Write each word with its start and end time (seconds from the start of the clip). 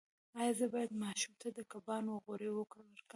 ایا 0.39 0.51
زه 0.59 0.65
باید 0.73 0.91
ماشوم 1.03 1.33
ته 1.41 1.47
د 1.57 1.59
کبانو 1.71 2.21
غوړي 2.23 2.49
ورکړم؟ 2.53 2.89